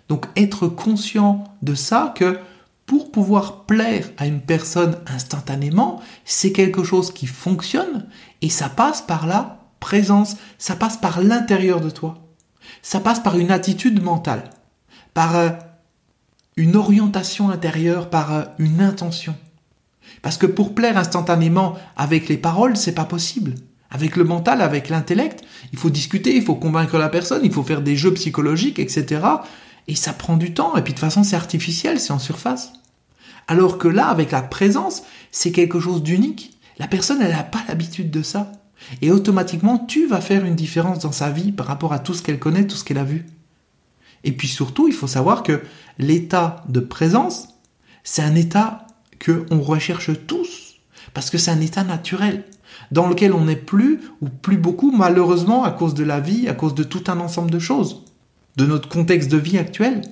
[0.09, 2.39] Donc être conscient de ça que
[2.87, 8.07] pour pouvoir plaire à une personne instantanément, c'est quelque chose qui fonctionne
[8.43, 12.15] et ça passe par là présence, ça passe par l'intérieur de toi.
[12.81, 14.49] Ça passe par une attitude mentale,
[15.13, 15.51] par euh,
[16.57, 19.35] une orientation intérieure, par euh, une intention.
[20.23, 23.57] Parce que pour plaire instantanément avec les paroles, c'est pas possible.
[23.91, 27.65] Avec le mental, avec l'intellect, il faut discuter, il faut convaincre la personne, il faut
[27.65, 29.21] faire des jeux psychologiques, etc.
[29.89, 30.77] Et ça prend du temps.
[30.77, 32.73] Et puis de toute façon, c'est artificiel, c'est en surface.
[33.49, 36.57] Alors que là, avec la présence, c'est quelque chose d'unique.
[36.79, 38.53] La personne, elle n'a pas l'habitude de ça.
[39.01, 42.23] Et automatiquement, tu vas faire une différence dans sa vie par rapport à tout ce
[42.23, 43.27] qu'elle connaît, tout ce qu'elle a vu.
[44.25, 45.63] Et puis surtout, il faut savoir que
[45.99, 47.49] l'état de présence,
[48.05, 48.87] c'est un état
[49.19, 50.75] que on recherche tous,
[51.15, 52.45] parce que c'est un état naturel,
[52.91, 56.55] dans lequel on n'est plus, ou plus beaucoup, malheureusement, à cause de la vie, à
[56.55, 58.03] cause de tout un ensemble de choses,
[58.57, 60.03] de notre contexte de vie actuel.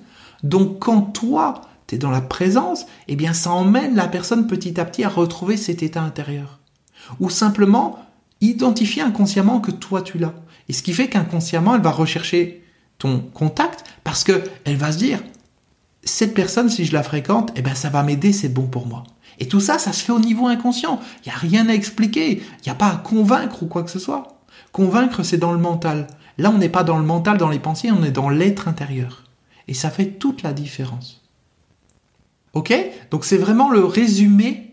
[0.43, 4.81] Donc quand toi, tu es dans la présence, eh bien ça emmène la personne petit
[4.81, 6.61] à petit à retrouver cet état intérieur.
[7.19, 7.99] Ou simplement
[8.41, 10.35] identifier inconsciemment que toi tu l'as.
[10.69, 12.63] Et ce qui fait qu'inconsciemment, elle va rechercher
[12.99, 15.21] ton contact parce que elle va se dire
[16.05, 19.05] cette personne si je la fréquente, eh ben ça va m'aider, c'est bon pour moi.
[19.39, 21.01] Et tout ça, ça se fait au niveau inconscient.
[21.25, 23.91] Il n'y a rien à expliquer, il n'y a pas à convaincre ou quoi que
[23.91, 24.41] ce soit.
[24.73, 26.07] Convaincre, c'est dans le mental.
[26.39, 29.25] Là, on n'est pas dans le mental, dans les pensées, on est dans l'être intérieur.
[29.69, 31.23] Et ça fait toute la différence.
[32.55, 32.75] Ok?
[33.11, 34.70] Donc c'est vraiment le résumé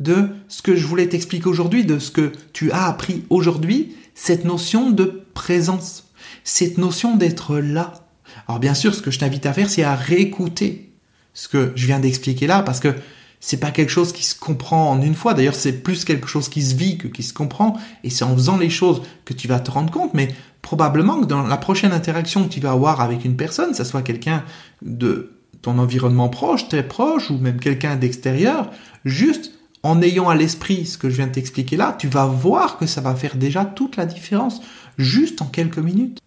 [0.00, 4.44] de ce que je voulais t'expliquer aujourd'hui, de ce que tu as appris aujourd'hui, cette
[4.44, 6.10] notion de présence,
[6.42, 8.06] cette notion d'être là.
[8.48, 10.92] Alors bien sûr, ce que je t'invite à faire, c'est à réécouter
[11.32, 12.94] ce que je viens d'expliquer là, parce que
[13.40, 15.34] c'est pas quelque chose qui se comprend en une fois.
[15.34, 17.78] D'ailleurs, c'est plus quelque chose qui se vit que qui se comprend.
[18.02, 20.14] Et c'est en faisant les choses que tu vas te rendre compte.
[20.14, 20.28] Mais
[20.62, 24.00] probablement que dans la prochaine interaction que tu vas avoir avec une personne, ça soit
[24.00, 24.44] quelqu'un
[24.80, 28.70] de ton environnement proche, très proche, ou même quelqu'un d'extérieur,
[29.04, 29.52] juste
[29.84, 32.86] en ayant à l'esprit ce que je viens de t'expliquer là, tu vas voir que
[32.86, 34.62] ça va faire déjà toute la différence,
[34.96, 36.20] juste en quelques minutes.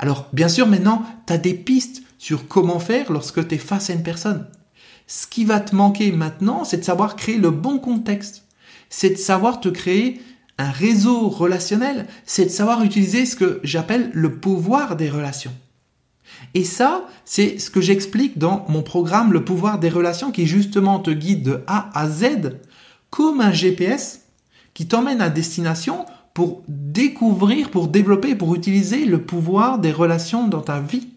[0.00, 3.90] Alors, bien sûr, maintenant, tu as des pistes sur comment faire lorsque tu es face
[3.90, 4.46] à une personne.
[5.06, 8.44] Ce qui va te manquer maintenant, c'est de savoir créer le bon contexte.
[8.90, 10.20] C'est de savoir te créer
[10.58, 12.08] un réseau relationnel.
[12.24, 15.54] C'est de savoir utiliser ce que j'appelle le pouvoir des relations.
[16.54, 20.98] Et ça, c'est ce que j'explique dans mon programme Le pouvoir des relations qui justement
[20.98, 22.58] te guide de A à Z
[23.10, 24.22] comme un GPS
[24.74, 30.60] qui t'emmène à destination pour découvrir, pour développer, pour utiliser le pouvoir des relations dans
[30.60, 31.08] ta vie.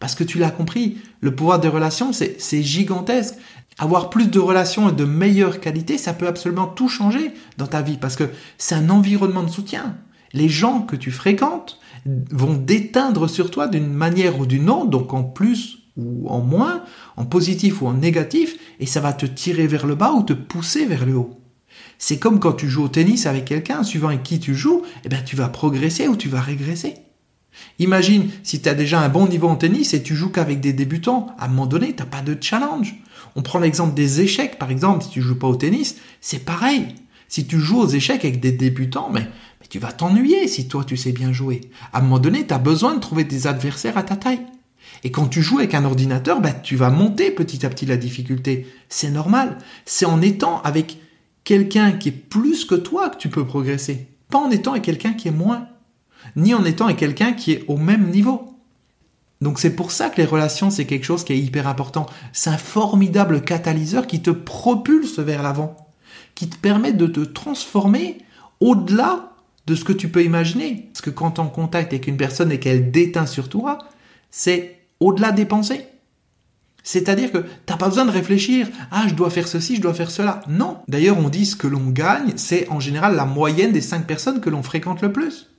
[0.00, 3.34] Parce que tu l'as compris, le pouvoir des relations, c'est gigantesque.
[3.78, 7.82] Avoir plus de relations et de meilleure qualité, ça peut absolument tout changer dans ta
[7.82, 9.96] vie parce que c'est un environnement de soutien.
[10.32, 11.78] Les gens que tu fréquentes
[12.30, 16.84] vont déteindre sur toi d'une manière ou d'une autre, donc en plus ou en moins,
[17.16, 20.32] en positif ou en négatif, et ça va te tirer vers le bas ou te
[20.32, 21.40] pousser vers le haut.
[21.98, 25.08] C'est comme quand tu joues au tennis avec quelqu'un, suivant avec qui tu joues, eh
[25.08, 26.94] bien tu vas progresser ou tu vas régresser.
[27.78, 30.72] Imagine si tu as déjà un bon niveau en tennis et tu joues qu'avec des
[30.72, 32.96] débutants, à un moment donné, tu n'as pas de challenge.
[33.36, 36.86] On prend l'exemple des échecs, par exemple, si tu joues pas au tennis, c'est pareil.
[37.28, 39.28] Si tu joues aux échecs avec des débutants, mais,
[39.60, 41.62] mais tu vas t'ennuyer si toi tu sais bien jouer.
[41.92, 44.40] À un moment donné, tu as besoin de trouver des adversaires à ta taille.
[45.02, 47.96] Et quand tu joues avec un ordinateur, bah, tu vas monter petit à petit la
[47.96, 48.66] difficulté.
[48.88, 49.58] C'est normal.
[49.84, 50.98] C'est en étant avec
[51.44, 54.08] quelqu'un qui est plus que toi que tu peux progresser.
[54.30, 55.68] Pas en étant avec quelqu'un qui est moins.
[56.36, 58.54] Ni en étant avec quelqu'un qui est au même niveau.
[59.40, 62.06] Donc c'est pour ça que les relations, c'est quelque chose qui est hyper important.
[62.32, 65.76] C'est un formidable catalyseur qui te propulse vers l'avant,
[66.34, 68.18] qui te permet de te transformer
[68.60, 69.34] au-delà
[69.66, 70.88] de ce que tu peux imaginer.
[70.92, 73.78] Parce que quand tu es en contact avec une personne et qu'elle déteint sur toi,
[74.30, 75.86] c'est au-delà des pensées.
[76.82, 80.10] C'est-à-dire que t'as pas besoin de réfléchir, ah je dois faire ceci, je dois faire
[80.10, 80.42] cela.
[80.48, 80.78] Non.
[80.86, 84.40] D'ailleurs, on dit ce que l'on gagne, c'est en général la moyenne des cinq personnes
[84.40, 85.50] que l'on fréquente le plus.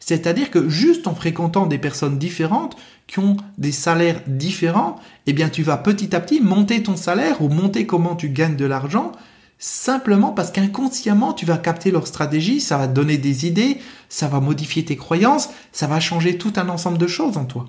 [0.00, 2.76] C'est-à-dire que juste en fréquentant des personnes différentes,
[3.06, 7.40] qui ont des salaires différents, eh bien tu vas petit à petit monter ton salaire
[7.40, 9.12] ou monter comment tu gagnes de l'argent,
[9.58, 13.78] simplement parce qu'inconsciemment tu vas capter leur stratégie, ça va te donner des idées,
[14.08, 17.66] ça va modifier tes croyances, ça va changer tout un ensemble de choses en toi.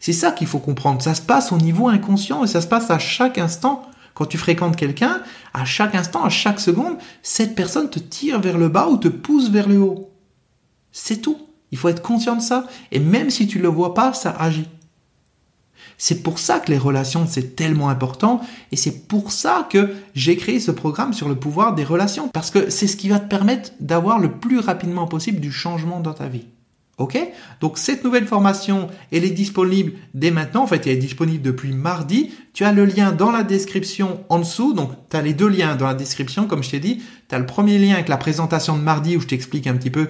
[0.00, 1.02] C'est ça qu'il faut comprendre.
[1.02, 3.82] Ça se passe au niveau inconscient et ça se passe à chaque instant.
[4.14, 5.20] Quand tu fréquentes quelqu'un,
[5.52, 9.08] à chaque instant, à chaque seconde, cette personne te tire vers le bas ou te
[9.08, 10.10] pousse vers le haut.
[10.90, 11.38] C'est tout.
[11.70, 12.66] Il faut être conscient de ça.
[12.92, 14.68] Et même si tu ne le vois pas, ça agit.
[15.98, 18.40] C'est pour ça que les relations, c'est tellement important.
[18.72, 22.28] Et c'est pour ça que j'ai créé ce programme sur le pouvoir des relations.
[22.28, 26.00] Parce que c'est ce qui va te permettre d'avoir le plus rapidement possible du changement
[26.00, 26.46] dans ta vie.
[26.98, 27.18] Ok
[27.60, 30.62] Donc cette nouvelle formation, elle est disponible dès maintenant.
[30.62, 32.32] En fait, elle est disponible depuis mardi.
[32.54, 34.72] Tu as le lien dans la description en dessous.
[34.72, 37.02] Donc, tu as les deux liens dans la description, comme je t'ai dit.
[37.28, 39.90] Tu as le premier lien avec la présentation de mardi où je t'explique un petit
[39.90, 40.08] peu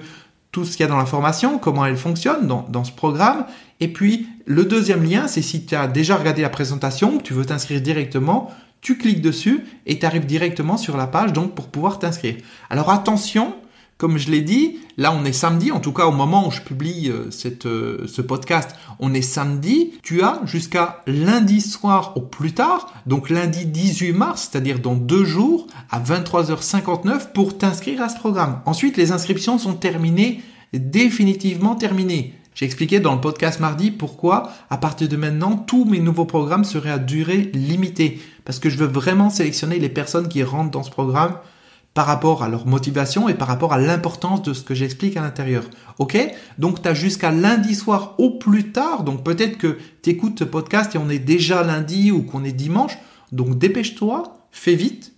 [0.53, 3.45] tout ce qu'il y a dans la formation, comment elle fonctionne dans, dans ce programme.
[3.81, 7.45] Et puis, le deuxième lien, c'est si tu as déjà regardé la présentation, tu veux
[7.45, 11.99] t'inscrire directement, tu cliques dessus et tu arrives directement sur la page donc pour pouvoir
[11.99, 12.37] t'inscrire.
[12.69, 13.55] Alors attention,
[13.97, 16.61] comme je l'ai dit, là on est samedi, en tout cas au moment où je
[16.61, 17.29] publie euh,
[17.65, 19.93] euh, ce podcast, on est samedi.
[20.03, 25.25] Tu as jusqu'à lundi soir au plus tard, donc lundi 18 mars, c'est-à-dire dans deux
[25.25, 28.61] jours, à 23h59 pour t'inscrire à ce programme.
[28.65, 30.41] Ensuite, les inscriptions sont terminées,
[30.73, 32.33] définitivement terminées.
[32.53, 36.63] J'ai expliqué dans le podcast mardi pourquoi, à partir de maintenant, tous mes nouveaux programmes
[36.63, 38.19] seraient à durée limitée.
[38.45, 41.35] Parce que je veux vraiment sélectionner les personnes qui rentrent dans ce programme
[41.97, 45.21] par rapport à leur motivation et par rapport à l'importance de ce que j'explique à
[45.21, 45.63] l'intérieur.
[45.97, 46.15] Ok?
[46.59, 50.43] Donc tu as jusqu'à lundi soir au plus tard, donc peut-être que tu écoutes ce
[50.43, 52.99] podcast et on est déjà lundi ou qu'on est dimanche,
[53.31, 55.13] donc dépêche-toi, fais vite.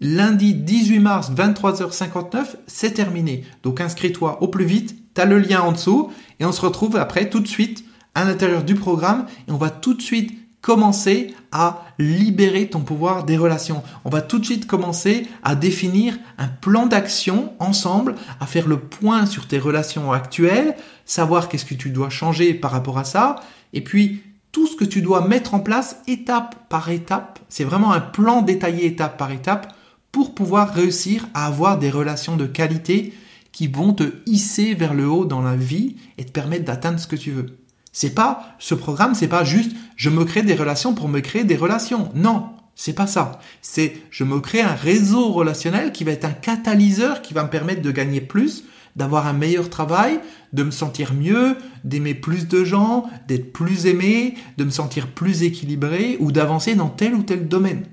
[0.00, 3.44] Lundi 18 mars, 23h59, c'est terminé.
[3.62, 6.10] Donc inscris-toi au plus vite, tu as le lien en dessous
[6.40, 9.68] et on se retrouve après tout de suite à l'intérieur du programme et on va
[9.68, 10.32] tout de suite
[10.62, 13.82] commencer à libérer ton pouvoir des relations.
[14.04, 18.78] On va tout de suite commencer à définir un plan d'action ensemble, à faire le
[18.78, 23.36] point sur tes relations actuelles, savoir qu'est-ce que tu dois changer par rapport à ça,
[23.72, 27.40] et puis tout ce que tu dois mettre en place étape par étape.
[27.48, 29.74] C'est vraiment un plan détaillé étape par étape
[30.12, 33.14] pour pouvoir réussir à avoir des relations de qualité
[33.50, 37.06] qui vont te hisser vers le haut dans la vie et te permettre d'atteindre ce
[37.06, 37.61] que tu veux.
[37.92, 41.44] C'est pas, ce programme, c'est pas juste je me crée des relations pour me créer
[41.44, 42.10] des relations.
[42.14, 43.40] Non, c'est pas ça.
[43.60, 47.50] C'est je me crée un réseau relationnel qui va être un catalyseur qui va me
[47.50, 48.64] permettre de gagner plus,
[48.96, 50.20] d'avoir un meilleur travail,
[50.52, 55.42] de me sentir mieux, d'aimer plus de gens, d'être plus aimé, de me sentir plus
[55.42, 57.84] équilibré ou d'avancer dans tel ou tel domaine.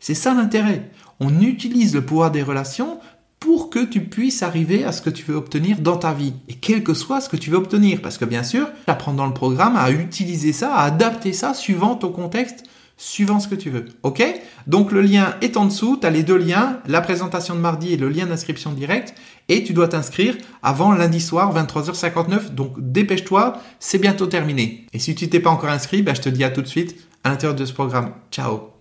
[0.00, 0.90] C'est ça l'intérêt.
[1.18, 3.00] On utilise le pouvoir des relations
[3.46, 6.32] pour que tu puisses arriver à ce que tu veux obtenir dans ta vie.
[6.48, 8.02] Et quel que soit ce que tu veux obtenir.
[8.02, 11.54] Parce que bien sûr, tu apprends dans le programme à utiliser ça, à adapter ça
[11.54, 12.64] suivant ton contexte,
[12.96, 13.84] suivant ce que tu veux.
[14.02, 14.20] Ok?
[14.66, 17.92] Donc le lien est en dessous, tu as les deux liens, la présentation de mardi
[17.92, 19.14] et le lien d'inscription direct.
[19.48, 20.34] Et tu dois t'inscrire
[20.64, 22.52] avant lundi soir, 23h59.
[22.52, 24.88] Donc dépêche-toi, c'est bientôt terminé.
[24.92, 26.96] Et si tu t'es pas encore inscrit, bah, je te dis à tout de suite
[27.22, 28.10] à l'intérieur de ce programme.
[28.32, 28.75] Ciao